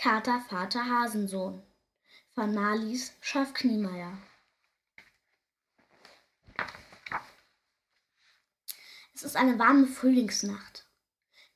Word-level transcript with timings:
Kater, 0.00 0.40
Vater, 0.48 0.88
Hasensohn 0.88 1.60
von 2.30 2.54
Marlies 2.54 3.14
Schaff-Kniemeyer. 3.20 4.16
Es 9.12 9.24
ist 9.24 9.34
eine 9.34 9.58
warme 9.58 9.88
Frühlingsnacht. 9.88 10.86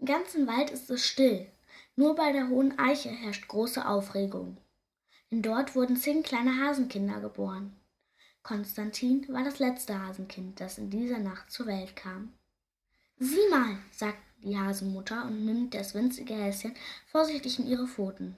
Im 0.00 0.06
ganzen 0.06 0.48
Wald 0.48 0.70
ist 0.70 0.90
es 0.90 1.06
still. 1.06 1.52
Nur 1.94 2.16
bei 2.16 2.32
der 2.32 2.48
hohen 2.48 2.76
Eiche 2.80 3.10
herrscht 3.10 3.46
große 3.46 3.86
Aufregung. 3.86 4.60
Denn 5.30 5.42
dort 5.42 5.76
wurden 5.76 5.96
zehn 5.96 6.24
kleine 6.24 6.66
Hasenkinder 6.66 7.20
geboren. 7.20 7.80
Konstantin 8.42 9.24
war 9.28 9.44
das 9.44 9.60
letzte 9.60 10.00
Hasenkind, 10.00 10.58
das 10.58 10.78
in 10.78 10.90
dieser 10.90 11.20
Nacht 11.20 11.52
zur 11.52 11.66
Welt 11.66 11.94
kam. 11.94 12.32
Sieh 13.18 13.48
mal, 13.52 13.78
sagt 13.92 14.18
die 14.42 14.58
Hasenmutter 14.58 15.24
und 15.24 15.44
nimmt 15.44 15.74
das 15.74 15.94
winzige 15.94 16.34
Häschen 16.34 16.74
vorsichtig 17.06 17.58
in 17.58 17.66
ihre 17.66 17.86
Pfoten. 17.86 18.36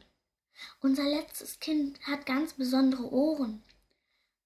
Unser 0.81 1.05
letztes 1.05 1.59
Kind 1.59 2.01
hat 2.07 2.27
ganz 2.27 2.53
besondere 2.53 3.13
Ohren. 3.13 3.63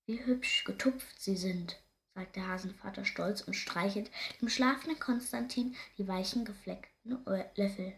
Wie 0.07 0.25
hübsch 0.25 0.65
getupft 0.65 1.21
sie 1.21 1.37
sind, 1.37 1.79
sagt 2.15 2.37
der 2.37 2.49
Hasenvater 2.49 3.05
stolz 3.05 3.43
und 3.43 3.55
streichelt 3.55 4.11
dem 4.41 4.49
schlafenden 4.49 4.99
Konstantin 4.99 5.77
die 5.99 6.09
weichen 6.09 6.45
gefleckten 6.45 7.19
Löffel. 7.57 7.95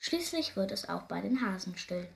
Schließlich 0.00 0.56
wird 0.56 0.72
es 0.72 0.88
auch 0.88 1.02
bei 1.02 1.20
den 1.20 1.40
Hasen 1.40 1.78
still. 1.78 2.08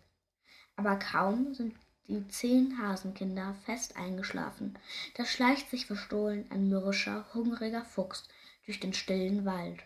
Aber 0.77 0.97
kaum 0.97 1.55
sind 1.55 1.75
die 2.09 2.27
zehn 2.29 2.79
Hasenkinder 2.79 3.55
fest 3.65 3.97
eingeschlafen, 3.97 4.79
da 5.15 5.27
schleicht 5.27 5.71
sich 5.71 5.87
verstohlen 5.87 6.51
ein 6.51 6.69
mürrischer, 6.69 7.27
hungriger 7.35 7.85
Fuchs 7.85 8.27
durch 8.65 8.81
den 8.81 8.95
stillen 8.95 9.45
Wald. 9.45 9.83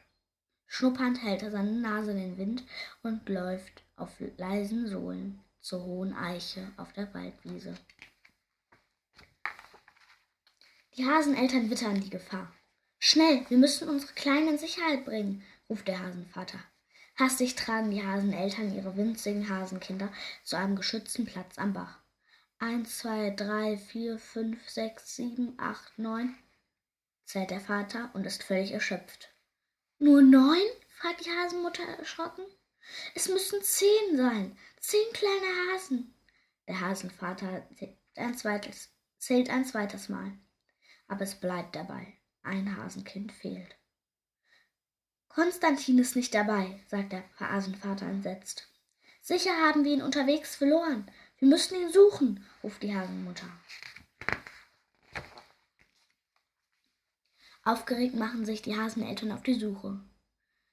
Schnuppernd 0.75 1.23
hält 1.23 1.43
er 1.43 1.51
seine 1.51 1.71
Nase 1.71 2.12
in 2.12 2.17
den 2.17 2.39
Wind 2.39 2.65
und 3.03 3.29
läuft 3.29 3.83
auf 3.95 4.09
leisen 4.39 4.89
Sohlen 4.89 5.39
zur 5.61 5.85
hohen 5.85 6.14
Eiche 6.14 6.67
auf 6.79 6.95
der 6.95 7.12
Waldwiese. 7.12 7.75
Die 10.97 11.05
Haseneltern 11.05 11.69
wittern 11.69 12.01
die 12.01 12.09
Gefahr. 12.09 12.51
Schnell, 12.98 13.45
wir 13.51 13.59
müssen 13.59 13.91
unsere 13.91 14.14
Kleinen 14.14 14.48
in 14.48 14.59
Sicherheit 14.59 15.05
bringen, 15.05 15.45
ruft 15.69 15.89
der 15.89 16.01
Hasenvater. 16.01 16.61
Hastig 17.17 17.55
tragen 17.55 17.91
die 17.91 18.03
Haseneltern 18.03 18.75
ihre 18.75 18.97
winzigen 18.97 19.51
Hasenkinder 19.51 20.11
zu 20.42 20.57
einem 20.57 20.77
geschützten 20.77 21.27
Platz 21.27 21.59
am 21.59 21.75
Bach. 21.75 21.98
Eins, 22.59 22.97
zwei, 22.97 23.29
drei, 23.29 23.77
vier, 23.77 24.19
fünf, 24.19 24.70
sechs, 24.70 25.17
sieben, 25.17 25.53
acht, 25.59 25.98
neun, 25.98 26.34
zählt 27.27 27.51
der 27.51 27.61
Vater 27.61 28.11
und 28.14 28.25
ist 28.25 28.42
völlig 28.42 28.73
erschöpft. 28.73 29.33
Nur 30.03 30.20
neun? 30.20 30.67
fragt 30.97 31.25
die 31.25 31.31
Hasenmutter 31.31 31.84
erschrocken. 31.84 32.45
Es 33.14 33.28
müssen 33.28 33.62
zehn 33.62 34.17
sein. 34.17 34.58
Zehn 34.81 35.12
kleine 35.12 35.47
Hasen. 35.72 36.12
Der 36.67 36.81
Hasenvater 36.81 37.64
zählt 37.77 37.97
ein 38.17 38.36
zweites, 38.36 38.91
zählt 39.19 39.48
ein 39.48 39.64
zweites 39.64 40.08
Mal. 40.08 40.33
Aber 41.06 41.23
es 41.23 41.36
bleibt 41.36 41.77
dabei. 41.77 42.14
Ein 42.42 42.77
Hasenkind 42.77 43.30
fehlt. 43.30 43.77
Konstantin 45.28 46.00
ist 46.00 46.17
nicht 46.17 46.34
dabei, 46.34 46.80
sagt 46.89 47.12
der 47.12 47.23
Hasenvater 47.39 48.06
entsetzt. 48.06 48.67
Sicher 49.20 49.56
haben 49.56 49.84
wir 49.84 49.92
ihn 49.92 50.03
unterwegs 50.03 50.56
verloren. 50.56 51.08
Wir 51.39 51.47
müssen 51.47 51.77
ihn 51.80 51.92
suchen, 51.92 52.45
ruft 52.64 52.83
die 52.83 52.92
Hasenmutter. 52.92 53.47
Aufgeregt 57.64 58.14
machen 58.14 58.44
sich 58.44 58.62
die 58.62 58.77
Haseneltern 58.77 59.32
auf 59.32 59.42
die 59.42 59.58
Suche. 59.58 60.00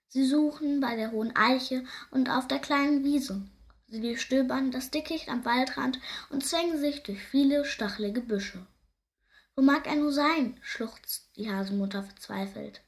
Sie 0.08 0.26
suchen 0.26 0.80
bei 0.80 0.96
der 0.96 1.12
hohen 1.12 1.36
Eiche 1.36 1.84
und 2.12 2.30
auf 2.30 2.48
der 2.48 2.60
kleinen 2.60 3.04
Wiese. 3.04 3.42
Sie 3.88 4.02
durchstöbern 4.02 4.72
das 4.72 4.92
Dickicht 4.92 5.30
am 5.30 5.46
Waldrand 5.46 6.00
und 6.30 6.46
zwängen 6.46 6.80
sich 6.80 7.04
durch 7.04 7.24
viele 7.24 7.66
stachelige 7.66 8.22
Büsche. 8.22 8.66
Wo 9.56 9.62
mag 9.62 9.88
er 9.88 9.96
nur 9.96 10.12
sein? 10.12 10.58
schluchzt 10.62 11.36
die 11.36 11.52
Hasenmutter 11.52 12.04
verzweifelt. 12.04 12.82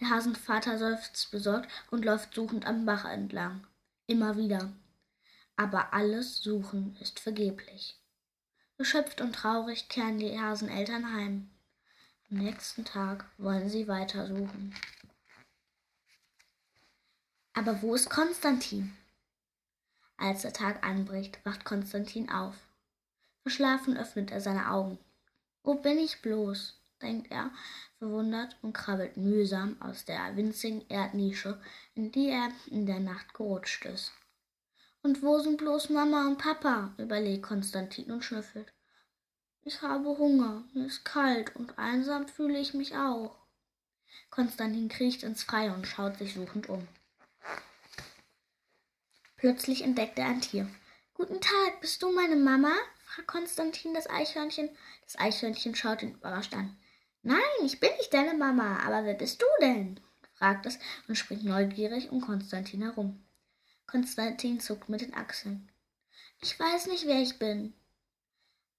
Der 0.00 0.10
Hasenvater 0.10 0.78
seufzt 0.78 1.30
besorgt 1.30 1.70
und 1.90 2.04
läuft 2.04 2.34
suchend 2.34 2.66
am 2.66 2.86
Bach 2.86 3.04
entlang. 3.04 3.66
Immer 4.06 4.36
wieder 4.36 4.72
aber 5.56 5.94
alles 5.94 6.42
Suchen 6.42 6.96
ist 7.00 7.18
vergeblich. 7.18 7.98
Erschöpft 8.78 9.22
und 9.22 9.34
traurig 9.34 9.88
kehren 9.88 10.18
die 10.18 10.38
Haseneltern 10.38 11.14
heim. 11.14 11.50
Am 12.28 12.38
nächsten 12.38 12.84
Tag 12.84 13.24
wollen 13.38 13.68
sie 13.68 13.86
weiter 13.86 14.26
suchen. 14.26 14.74
Aber 17.54 17.80
wo 17.82 17.94
ist 17.94 18.10
Konstantin? 18.10 18.96
Als 20.16 20.42
der 20.42 20.52
Tag 20.52 20.84
anbricht, 20.84 21.38
wacht 21.44 21.64
Konstantin 21.64 22.28
auf. 22.28 22.56
Verschlafen 23.42 23.96
öffnet 23.96 24.32
er 24.32 24.40
seine 24.40 24.72
Augen. 24.72 24.98
Wo 25.62 25.74
bin 25.74 25.98
ich 25.98 26.20
bloß? 26.20 26.80
denkt 27.00 27.30
er, 27.30 27.52
verwundert 27.98 28.56
und 28.60 28.72
krabbelt 28.72 29.16
mühsam 29.16 29.80
aus 29.80 30.04
der 30.04 30.34
winzigen 30.34 30.84
Erdnische, 30.88 31.60
in 31.94 32.10
die 32.10 32.30
er 32.30 32.50
in 32.66 32.86
der 32.86 32.98
Nacht 33.00 33.34
gerutscht 33.34 33.84
ist. 33.84 34.10
Und 35.02 35.22
wo 35.22 35.38
sind 35.38 35.58
bloß 35.58 35.90
Mama 35.90 36.26
und 36.26 36.38
Papa? 36.38 36.92
überlegt 36.98 37.44
Konstantin 37.44 38.10
und 38.10 38.24
schnüffelt. 38.24 38.72
Ich 39.68 39.82
habe 39.82 40.16
Hunger, 40.16 40.62
mir 40.74 40.86
ist 40.86 41.04
kalt 41.04 41.56
und 41.56 41.76
einsam 41.76 42.28
fühle 42.28 42.56
ich 42.56 42.72
mich 42.72 42.94
auch. 42.94 43.34
Konstantin 44.30 44.88
kriecht 44.88 45.24
ins 45.24 45.42
Freie 45.42 45.74
und 45.74 45.88
schaut 45.88 46.18
sich 46.18 46.34
suchend 46.34 46.68
um. 46.68 46.86
Plötzlich 49.36 49.82
entdeckt 49.82 50.20
er 50.20 50.26
ein 50.26 50.40
Tier. 50.40 50.68
Guten 51.14 51.40
Tag, 51.40 51.80
bist 51.80 52.00
du 52.00 52.12
meine 52.12 52.36
Mama? 52.36 52.72
fragt 53.06 53.26
Konstantin 53.26 53.92
das 53.92 54.08
Eichhörnchen. 54.08 54.70
Das 55.02 55.18
Eichhörnchen 55.18 55.74
schaut 55.74 56.00
ihn 56.00 56.14
überrascht 56.14 56.54
an. 56.54 56.76
Nein, 57.22 57.40
ich 57.64 57.80
bin 57.80 57.90
nicht 57.96 58.14
deine 58.14 58.34
Mama, 58.34 58.78
aber 58.86 59.04
wer 59.04 59.14
bist 59.14 59.42
du 59.42 59.46
denn? 59.60 59.98
fragt 60.34 60.66
es 60.66 60.78
und 61.08 61.16
springt 61.16 61.44
neugierig 61.44 62.12
um 62.12 62.20
Konstantin 62.20 62.82
herum. 62.82 63.20
Konstantin 63.88 64.60
zuckt 64.60 64.88
mit 64.88 65.00
den 65.00 65.14
Achseln. 65.14 65.68
Ich 66.40 66.56
weiß 66.56 66.86
nicht, 66.86 67.08
wer 67.08 67.20
ich 67.20 67.40
bin. 67.40 67.74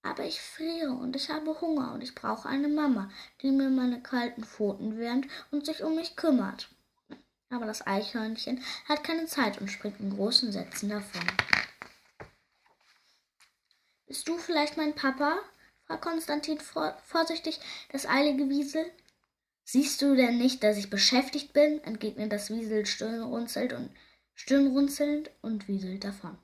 Aber 0.08 0.24
ich 0.24 0.40
friere 0.40 0.92
und 0.92 1.18
ich 1.18 1.30
habe 1.30 1.60
Hunger 1.60 1.94
und 1.94 2.02
ich 2.02 2.16
brauche 2.16 2.48
eine 2.48 2.70
Mama, 2.70 3.12
die 3.42 3.52
mir 3.52 3.70
meine 3.70 4.02
kalten 4.02 4.46
Pfoten 4.46 4.98
wärmt 4.98 5.28
und 5.52 5.66
sich 5.66 5.84
um 5.84 5.96
mich 5.96 6.16
kümmert. 6.16 6.70
Aber 7.50 7.66
das 7.66 7.86
Eichhörnchen 7.86 8.64
hat 8.88 9.04
keine 9.04 9.26
Zeit 9.26 9.60
und 9.60 9.68
springt 9.68 10.00
in 10.00 10.16
großen 10.16 10.54
Sätzen 10.54 10.90
davon. 10.90 11.28
Bist 14.06 14.30
du 14.30 14.38
vielleicht 14.38 14.78
mein 14.78 14.96
Papa? 14.96 15.40
fragt 15.86 16.04
Konstantin 16.04 16.60
vorsichtig 16.60 17.60
das 17.92 18.06
eilige 18.06 18.48
Wiesel. 18.48 18.86
Siehst 19.66 20.02
du 20.02 20.16
denn 20.16 20.38
nicht, 20.38 20.64
dass 20.64 20.78
ich 20.78 20.90
beschäftigt 20.90 21.52
bin? 21.52 21.84
entgegnet 21.84 22.32
das 22.32 22.50
Wiesel 22.50 22.86
stirnrunzelnd 22.86 23.74
und 23.74 23.92
stirnrunzelnd 24.36 25.32
und 25.42 25.68
wieselt 25.68 26.06
davon. 26.06 26.38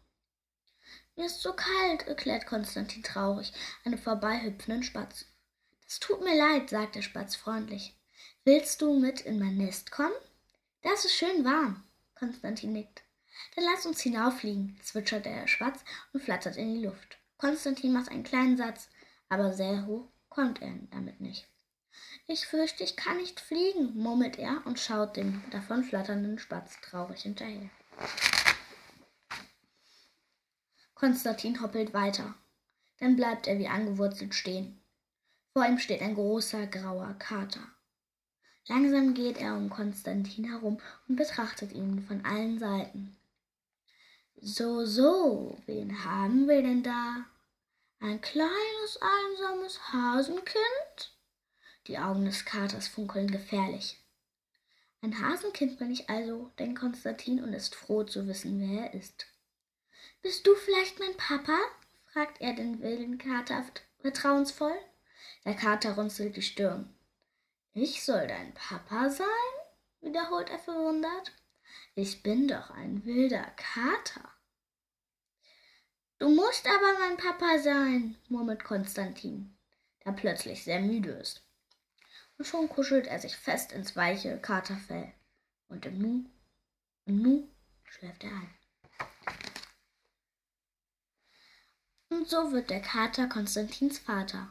Mir 1.16 1.28
ist 1.28 1.42
so 1.42 1.54
kalt, 1.54 2.08
erklärt 2.08 2.48
Konstantin 2.48 3.04
traurig 3.04 3.54
einem 3.86 4.00
vorbeihüpfenden 4.00 4.84
Spatz. 4.84 5.26
Das 5.86 6.00
tut 6.00 6.24
mir 6.24 6.36
leid, 6.36 6.72
sagt 6.72 6.96
der 6.96 7.04
Spatz 7.04 7.36
freundlich. 7.36 7.96
Willst 8.46 8.82
du 8.82 9.00
mit 9.00 9.22
in 9.22 9.38
mein 9.38 9.58
Nest 9.58 9.92
kommen? 9.92 10.16
Das 10.82 11.06
ist 11.06 11.14
schön 11.14 11.46
warm. 11.46 11.84
Konstantin 12.16 12.74
nickt. 12.74 13.04
Dann 13.56 13.66
lass 13.66 13.86
uns 13.86 14.02
hinauffliegen, 14.02 14.80
zwitschert 14.82 15.26
der 15.26 15.48
Spatz 15.48 15.84
und 16.14 16.24
flattert 16.24 16.58
in 16.58 16.74
die 16.74 16.86
Luft. 16.86 17.18
Konstantin 17.38 17.94
macht 17.94 18.10
einen 18.10 18.24
kleinen 18.24 18.58
Satz, 18.58 18.90
aber 19.30 19.54
sehr 19.54 19.86
hoch 19.86 20.10
kommt 20.30 20.62
er 20.62 20.74
damit 20.92 21.22
nicht. 21.22 21.48
Ich 22.26 22.48
fürchte, 22.48 22.84
ich 22.84 22.96
kann 22.96 23.18
nicht 23.18 23.40
fliegen, 23.40 23.96
murmelt 23.96 24.40
er 24.40 24.66
und 24.66 24.80
schaut 24.80 25.16
dem 25.16 25.44
davonflatternden 25.52 26.40
Spatz 26.40 26.80
traurig 26.82 27.22
hinterher. 27.22 27.70
Konstantin 31.04 31.62
hoppelt 31.62 31.94
weiter. 31.94 32.34
Dann 32.98 33.18
bleibt 33.18 33.46
er 33.48 33.60
wie 33.60 33.68
angewurzelt 33.68 34.34
stehen. 34.34 34.80
Vor 35.52 35.66
ihm 35.66 35.78
steht 35.78 36.02
ein 36.02 36.16
großer 36.16 36.66
grauer 36.68 37.14
Kater. 37.20 37.60
Langsam 38.70 39.14
geht 39.14 39.38
er 39.38 39.58
um 39.58 39.70
Konstantin 39.70 40.46
herum 40.46 40.80
und 41.10 41.18
betrachtet 41.18 41.74
ihn 41.74 42.06
von 42.08 42.24
allen 42.24 42.58
Seiten. 42.58 43.18
So, 44.42 44.86
so, 44.86 45.58
wen 45.66 46.06
haben 46.06 46.48
wir 46.48 46.62
denn 46.62 46.84
da? 46.84 47.26
Ein 48.00 48.22
kleines, 48.22 48.98
einsames 49.02 49.82
Hasenkind? 49.92 51.12
Die 51.88 52.00
Augen 52.00 52.24
des 52.24 52.46
Katers 52.46 52.88
funkeln 52.88 53.30
gefährlich. 53.30 54.00
Ein 55.02 55.20
Hasenkind 55.20 55.80
bin 55.80 55.92
ich 55.92 56.10
also, 56.10 56.50
denkt 56.58 56.80
Konstantin 56.80 57.44
und 57.44 57.52
ist 57.52 57.76
froh 57.76 58.06
zu 58.06 58.26
wissen, 58.26 58.62
wer 58.62 58.86
er 58.86 58.94
ist. 58.94 59.33
Bist 60.24 60.48
du 60.48 60.56
vielleicht 60.56 61.00
mein 61.00 61.18
Papa? 61.18 61.60
fragt 62.06 62.40
er 62.40 62.54
den 62.54 62.82
wilden 62.82 63.18
Kater 63.18 63.66
vertrauensvoll. 64.00 64.78
Der 65.44 65.54
Kater 65.54 65.96
runzelt 65.96 66.38
die 66.38 66.42
Stirn. 66.42 66.96
Ich 67.74 68.04
soll 68.04 68.26
dein 68.28 68.54
Papa 68.54 69.10
sein? 69.10 69.28
wiederholt 70.00 70.50
er 70.50 70.60
verwundert. 70.60 71.34
Ich 71.96 72.24
bin 72.24 72.48
doch 72.48 72.70
ein 72.72 73.04
wilder 73.04 73.46
Kater. 73.58 74.30
Du 76.20 76.30
musst 76.30 76.66
aber 76.68 77.00
mein 77.00 77.18
Papa 77.18 77.60
sein, 77.60 78.16
murmelt 78.30 78.64
Konstantin, 78.64 79.58
der 80.06 80.14
plötzlich 80.14 80.64
sehr 80.64 80.80
müde 80.80 81.12
ist. 81.12 81.46
Und 82.38 82.46
schon 82.46 82.70
kuschelt 82.70 83.08
er 83.08 83.20
sich 83.20 83.36
fest 83.36 83.74
ins 83.74 83.98
weiche 83.98 84.40
Katerfell. 84.40 85.12
Und 85.68 85.86
im 85.86 85.98
Nu, 86.00 86.26
im 87.04 87.22
Nu 87.22 87.50
schläft 87.84 88.24
er 88.24 88.32
ein. 88.32 88.56
Und 92.24 92.30
so 92.30 92.54
wird 92.54 92.70
der 92.70 92.80
Kater 92.80 93.28
Konstantins 93.28 94.00
Vater. 94.00 94.48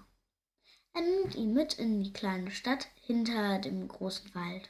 Er 0.92 1.00
nimmt 1.00 1.34
ihn 1.34 1.54
mit 1.54 1.72
in 1.78 2.04
die 2.04 2.12
kleine 2.12 2.50
Stadt 2.50 2.86
hinter 3.00 3.60
dem 3.60 3.88
großen 3.88 4.34
Wald. 4.34 4.68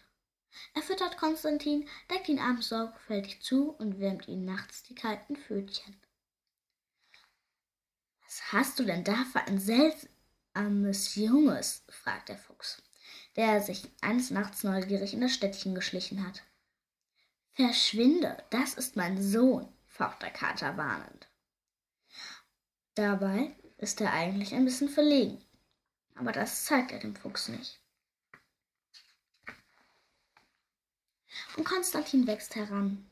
Er 0.73 0.83
füttert 0.83 1.17
Konstantin, 1.17 1.89
deckt 2.09 2.29
ihn 2.29 2.39
abends 2.39 2.69
sorgfältig 2.69 3.43
zu 3.43 3.71
und 3.71 3.99
wärmt 3.99 4.29
ihn 4.29 4.45
nachts 4.45 4.85
die 4.85 4.95
kalten 4.95 5.35
Pfötchen. 5.35 6.01
Was 8.25 8.53
hast 8.53 8.79
du 8.79 8.85
denn 8.85 9.03
da 9.03 9.25
für 9.25 9.41
ein 9.41 9.59
seltsames 9.59 11.17
Junges? 11.17 11.83
fragt 11.89 12.29
der 12.29 12.39
Fuchs, 12.39 12.85
der 13.35 13.61
sich 13.63 13.91
eines 14.01 14.31
Nachts 14.31 14.63
neugierig 14.63 15.13
in 15.13 15.23
das 15.23 15.35
Städtchen 15.35 15.75
geschlichen 15.75 16.25
hat. 16.25 16.45
Verschwinde, 17.55 18.45
das 18.51 18.75
ist 18.75 18.95
mein 18.95 19.21
Sohn, 19.21 19.67
faucht 19.89 20.23
der 20.23 20.31
Kater 20.31 20.77
warnend. 20.77 21.32
Dabei 22.95 23.57
ist 23.79 24.01
er 24.01 24.13
eigentlich 24.13 24.55
ein 24.55 24.67
bisschen 24.67 24.91
verlegen, 24.91 25.43
aber 26.15 26.31
das 26.33 26.65
zeigt 26.67 26.93
er 26.93 26.99
dem 26.99 27.17
Fuchs 27.17 27.49
nicht. 27.49 27.81
Und 31.57 31.65
Konstantin 31.65 32.27
wächst 32.27 32.55
heran. 32.55 33.11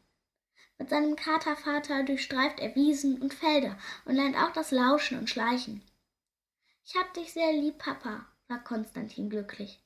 Mit 0.78 0.90
seinem 0.90 1.16
Katervater 1.16 2.02
durchstreift 2.04 2.60
er 2.60 2.74
Wiesen 2.74 3.20
und 3.20 3.34
Felder 3.34 3.78
und 4.04 4.14
lernt 4.14 4.36
auch 4.36 4.52
das 4.52 4.70
Lauschen 4.70 5.18
und 5.18 5.28
Schleichen. 5.28 5.82
Ich 6.84 6.94
hab 6.96 7.12
dich 7.14 7.32
sehr 7.32 7.52
lieb, 7.52 7.78
Papa, 7.78 8.26
sagt 8.48 8.64
Konstantin 8.64 9.30
glücklich. 9.30 9.82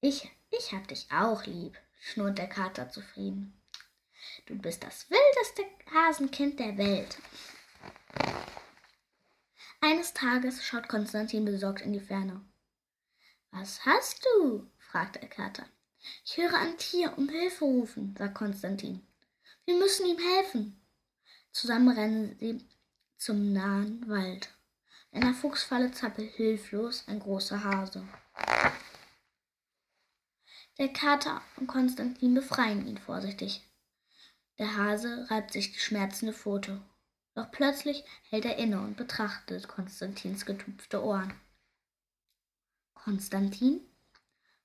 Ich, 0.00 0.30
ich 0.50 0.72
hab 0.72 0.88
dich 0.88 1.06
auch 1.10 1.44
lieb, 1.44 1.78
schnurrt 2.00 2.38
der 2.38 2.48
Kater 2.48 2.90
zufrieden. 2.90 3.60
Du 4.46 4.56
bist 4.56 4.82
das 4.82 5.08
wildeste 5.10 5.64
Hasenkind 5.94 6.58
der 6.58 6.78
Welt. 6.78 7.18
Eines 9.82 10.12
Tages 10.12 10.62
schaut 10.64 10.88
Konstantin 10.88 11.46
besorgt 11.46 11.80
in 11.80 11.94
die 11.94 12.00
Ferne. 12.00 12.44
Was 13.50 13.84
hast 13.86 14.24
du? 14.24 14.70
fragt 14.78 15.16
der 15.16 15.28
Kater. 15.28 15.64
Ich 16.24 16.36
höre 16.36 16.54
ein 16.54 16.76
Tier 16.76 17.16
um 17.16 17.28
Hilfe 17.28 17.64
rufen, 17.64 18.14
sagt 18.16 18.34
Konstantin. 18.34 19.06
Wir 19.64 19.76
müssen 19.76 20.06
ihm 20.06 20.18
helfen. 20.18 20.80
Zusammen 21.52 21.88
rennen 21.88 22.36
sie 22.38 22.64
zum 23.16 23.52
nahen 23.52 24.06
Wald. 24.08 24.50
In 25.12 25.22
der 25.22 25.34
Fuchsfalle 25.34 25.90
zappelt 25.92 26.30
hilflos 26.34 27.04
ein 27.08 27.18
großer 27.18 27.64
Hase. 27.64 28.06
Der 30.78 30.92
Kater 30.92 31.42
und 31.56 31.66
Konstantin 31.66 32.34
befreien 32.34 32.86
ihn 32.86 32.98
vorsichtig. 32.98 33.66
Der 34.58 34.76
Hase 34.76 35.26
reibt 35.30 35.52
sich 35.52 35.72
die 35.72 35.78
schmerzende 35.78 36.32
Pfote. 36.32 36.80
Doch 37.34 37.50
plötzlich 37.50 38.04
hält 38.28 38.44
er 38.44 38.56
inne 38.56 38.80
und 38.80 38.96
betrachtet 38.96 39.68
Konstantins 39.68 40.44
getupfte 40.44 41.02
Ohren. 41.02 41.34
Konstantin? 42.94 43.80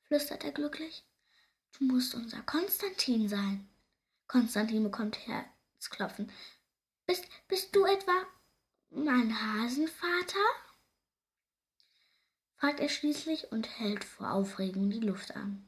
flüstert 0.03 0.44
er 0.44 0.51
glücklich. 0.51 1.03
Du 1.77 1.85
musst 1.85 2.15
unser 2.15 2.41
Konstantin 2.41 3.29
sein. 3.29 3.67
Konstantin 4.27 4.83
bekommt 4.83 5.17
Herzklopfen. 5.27 6.31
Bist, 7.06 7.25
bist 7.47 7.75
du 7.75 7.85
etwa 7.85 8.13
mein 8.89 9.33
Hasenvater? 9.41 10.45
fragt 12.56 12.79
er 12.79 12.89
schließlich 12.89 13.51
und 13.51 13.79
hält 13.79 14.03
vor 14.03 14.31
Aufregung 14.31 14.89
die 14.89 15.00
Luft 15.00 15.35
an. 15.35 15.67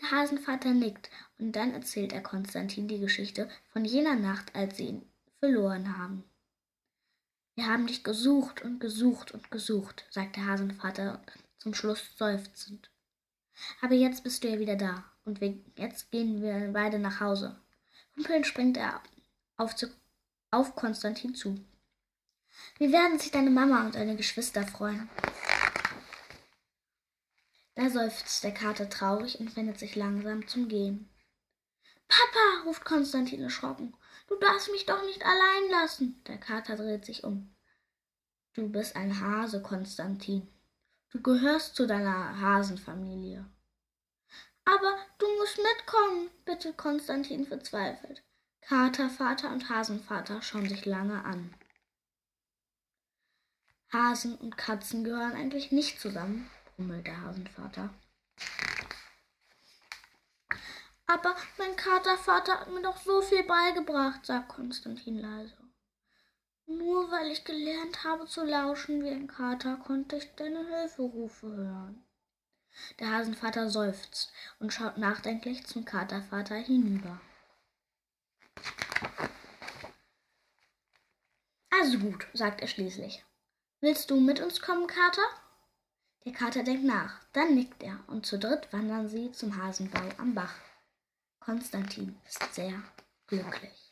Der 0.00 0.12
Hasenvater 0.12 0.72
nickt 0.72 1.10
und 1.38 1.52
dann 1.52 1.72
erzählt 1.72 2.12
er 2.12 2.22
Konstantin 2.22 2.86
die 2.86 3.00
Geschichte 3.00 3.50
von 3.72 3.84
jener 3.84 4.14
Nacht, 4.14 4.54
als 4.54 4.76
sie 4.76 4.88
ihn 4.88 5.13
verloren 5.38 5.98
haben. 5.98 6.24
Wir 7.54 7.66
haben 7.66 7.86
dich 7.86 8.02
gesucht 8.02 8.62
und 8.62 8.80
gesucht 8.80 9.32
und 9.32 9.50
gesucht, 9.50 10.06
sagt 10.10 10.36
der 10.36 10.46
Hasenvater 10.46 11.22
zum 11.58 11.74
Schluss 11.74 12.16
seufzend. 12.16 12.90
Aber 13.80 13.94
jetzt 13.94 14.24
bist 14.24 14.42
du 14.42 14.48
ja 14.48 14.58
wieder 14.58 14.76
da 14.76 15.04
und 15.24 15.40
wir, 15.40 15.56
jetzt 15.76 16.10
gehen 16.10 16.42
wir 16.42 16.72
beide 16.72 16.98
nach 16.98 17.20
Hause. 17.20 17.56
Humpelnd 18.16 18.46
springt 18.46 18.76
er 18.76 19.00
auf, 19.56 19.76
zu, 19.76 19.88
auf 20.50 20.74
Konstantin 20.74 21.34
zu. 21.34 21.58
Wie 22.78 22.92
werden 22.92 23.18
sich 23.18 23.30
deine 23.30 23.50
Mama 23.50 23.86
und 23.86 23.94
deine 23.94 24.16
Geschwister 24.16 24.66
freuen? 24.66 25.08
Da 27.76 27.90
seufzt 27.90 28.44
der 28.44 28.54
Kater 28.54 28.88
traurig 28.88 29.40
und 29.40 29.56
wendet 29.56 29.78
sich 29.78 29.96
langsam 29.96 30.46
zum 30.46 30.68
Gehen. 30.68 31.08
Papa, 32.06 32.66
ruft 32.66 32.84
Konstantin 32.84 33.42
erschrocken. 33.42 33.94
Du 34.26 34.36
darfst 34.36 34.70
mich 34.70 34.86
doch 34.86 35.02
nicht 35.04 35.24
allein 35.24 35.70
lassen. 35.70 36.22
Der 36.26 36.38
Kater 36.38 36.76
dreht 36.76 37.04
sich 37.04 37.24
um. 37.24 37.54
Du 38.54 38.68
bist 38.68 38.96
ein 38.96 39.20
Hase, 39.20 39.62
Konstantin. 39.62 40.48
Du 41.10 41.20
gehörst 41.20 41.76
zu 41.76 41.86
deiner 41.86 42.40
Hasenfamilie. 42.40 43.44
Aber 44.64 44.96
du 45.18 45.26
musst 45.38 45.58
mitkommen, 45.58 46.30
bittet 46.44 46.76
Konstantin 46.76 47.46
verzweifelt. 47.46 48.22
Katervater 48.62 49.52
und 49.52 49.68
Hasenvater 49.68 50.40
schauen 50.40 50.68
sich 50.68 50.86
lange 50.86 51.22
an. 51.24 51.54
Hasen 53.92 54.36
und 54.36 54.56
Katzen 54.56 55.04
gehören 55.04 55.32
eigentlich 55.32 55.70
nicht 55.70 56.00
zusammen, 56.00 56.50
brummelt 56.74 57.06
der 57.06 57.20
Hasenvater. 57.20 57.94
Aber 61.06 61.36
mein 61.58 61.76
Katervater 61.76 62.60
hat 62.60 62.70
mir 62.70 62.82
doch 62.82 62.96
so 62.96 63.20
viel 63.20 63.44
beigebracht, 63.44 64.24
sagt 64.24 64.48
Konstantin 64.48 65.18
leise. 65.18 65.56
Nur 66.66 67.10
weil 67.10 67.30
ich 67.30 67.44
gelernt 67.44 68.04
habe 68.04 68.26
zu 68.26 68.44
lauschen 68.44 69.04
wie 69.04 69.10
ein 69.10 69.26
Kater, 69.26 69.76
konnte 69.76 70.16
ich 70.16 70.34
deine 70.34 70.66
Hilferufe 70.66 71.46
hören. 71.46 72.02
Der 72.98 73.10
Hasenvater 73.10 73.68
seufzt 73.68 74.32
und 74.58 74.72
schaut 74.72 74.96
nachdenklich 74.96 75.66
zum 75.66 75.84
Katervater 75.84 76.56
hinüber. 76.56 77.20
Also 81.70 81.98
gut, 81.98 82.26
sagt 82.32 82.62
er 82.62 82.68
schließlich. 82.68 83.24
Willst 83.80 84.10
du 84.10 84.18
mit 84.18 84.40
uns 84.40 84.60
kommen, 84.60 84.86
Kater? 84.86 85.22
Der 86.24 86.32
Kater 86.32 86.62
denkt 86.62 86.84
nach, 86.84 87.20
dann 87.34 87.54
nickt 87.54 87.82
er 87.82 88.00
und 88.06 88.24
zu 88.24 88.38
dritt 88.38 88.72
wandern 88.72 89.08
sie 89.08 89.30
zum 89.32 89.62
Hasenbau 89.62 90.08
am 90.16 90.34
Bach. 90.34 90.54
Konstantin 91.44 92.16
ist 92.26 92.54
sehr 92.54 92.82
glücklich. 93.26 93.83